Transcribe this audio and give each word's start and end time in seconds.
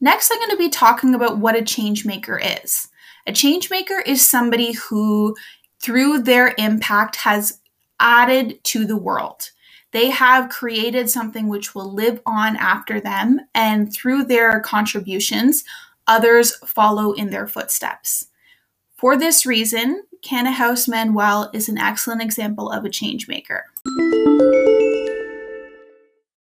Next, 0.00 0.30
I'm 0.30 0.38
going 0.38 0.50
to 0.50 0.56
be 0.56 0.70
talking 0.70 1.14
about 1.14 1.38
what 1.38 1.56
a 1.56 1.62
change 1.62 2.06
maker 2.06 2.40
is. 2.42 2.88
A 3.26 3.32
change 3.32 3.70
maker 3.70 4.00
is 4.00 4.26
somebody 4.26 4.72
who, 4.72 5.36
through 5.80 6.22
their 6.22 6.54
impact, 6.56 7.16
has 7.16 7.60
added 7.98 8.64
to 8.64 8.86
the 8.86 8.96
world. 8.96 9.50
They 9.92 10.08
have 10.10 10.48
created 10.48 11.10
something 11.10 11.48
which 11.48 11.74
will 11.74 11.92
live 11.92 12.20
on 12.24 12.56
after 12.56 13.00
them, 13.00 13.40
and 13.54 13.92
through 13.92 14.24
their 14.24 14.60
contributions, 14.60 15.64
others 16.06 16.56
follow 16.66 17.12
in 17.12 17.30
their 17.30 17.46
footsteps. 17.46 18.28
For 18.96 19.16
this 19.16 19.44
reason, 19.44 20.04
Canna 20.22 20.52
House 20.52 20.88
Manuel 20.88 21.50
is 21.52 21.68
an 21.68 21.78
excellent 21.78 22.22
example 22.22 22.70
of 22.70 22.84
a 22.84 22.90
change 22.90 23.28
maker. 23.28 23.64